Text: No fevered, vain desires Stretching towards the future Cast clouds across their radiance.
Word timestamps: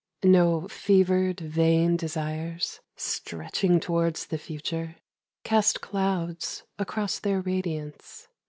No 0.23 0.67
fevered, 0.67 1.39
vain 1.39 1.95
desires 1.95 2.79
Stretching 2.95 3.79
towards 3.79 4.25
the 4.25 4.39
future 4.39 4.95
Cast 5.43 5.79
clouds 5.79 6.63
across 6.79 7.19
their 7.19 7.39
radiance. 7.39 8.27